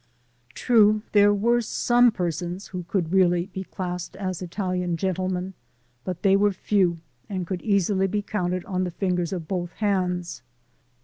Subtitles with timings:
[0.55, 5.53] True, there were some persons who could really be classed as Italian gentlemen,
[6.03, 6.97] but they were few
[7.29, 10.41] and could easily be counted on the fingers of both hands.